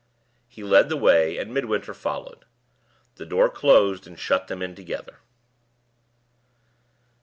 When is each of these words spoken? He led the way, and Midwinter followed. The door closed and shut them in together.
He 0.47 0.63
led 0.63 0.89
the 0.89 0.97
way, 0.97 1.37
and 1.37 1.53
Midwinter 1.53 1.93
followed. 1.93 2.45
The 3.17 3.25
door 3.27 3.49
closed 3.51 4.07
and 4.07 4.17
shut 4.17 4.47
them 4.47 4.63
in 4.63 4.73
together. 4.73 5.19